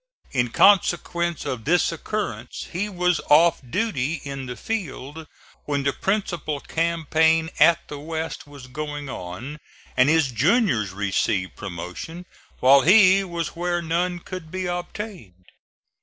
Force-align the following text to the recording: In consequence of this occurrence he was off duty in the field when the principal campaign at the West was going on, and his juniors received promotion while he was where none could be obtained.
In 0.31 0.49
consequence 0.49 1.45
of 1.45 1.63
this 1.63 1.91
occurrence 1.91 2.69
he 2.73 2.89
was 2.89 3.21
off 3.29 3.61
duty 3.61 4.19
in 4.23 4.47
the 4.47 4.55
field 4.55 5.27
when 5.65 5.83
the 5.83 5.93
principal 5.93 6.59
campaign 6.59 7.51
at 7.59 7.87
the 7.87 7.99
West 7.99 8.47
was 8.47 8.65
going 8.65 9.09
on, 9.11 9.59
and 9.95 10.09
his 10.09 10.31
juniors 10.31 10.91
received 10.91 11.55
promotion 11.55 12.25
while 12.61 12.81
he 12.81 13.23
was 13.23 13.49
where 13.49 13.79
none 13.79 14.17
could 14.17 14.49
be 14.49 14.65
obtained. 14.65 15.45